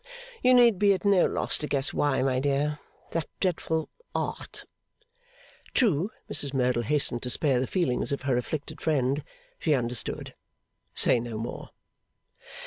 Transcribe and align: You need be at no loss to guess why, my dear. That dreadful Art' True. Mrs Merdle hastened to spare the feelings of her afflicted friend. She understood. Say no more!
You 0.41 0.55
need 0.55 0.79
be 0.79 0.93
at 0.93 1.05
no 1.05 1.27
loss 1.27 1.59
to 1.59 1.67
guess 1.67 1.93
why, 1.93 2.23
my 2.23 2.39
dear. 2.39 2.79
That 3.11 3.27
dreadful 3.39 3.87
Art' 4.15 4.65
True. 5.75 6.09
Mrs 6.27 6.55
Merdle 6.55 6.81
hastened 6.81 7.21
to 7.21 7.29
spare 7.29 7.59
the 7.59 7.67
feelings 7.67 8.11
of 8.11 8.23
her 8.23 8.35
afflicted 8.35 8.81
friend. 8.81 9.23
She 9.59 9.75
understood. 9.75 10.33
Say 10.95 11.19
no 11.19 11.37
more! 11.37 11.69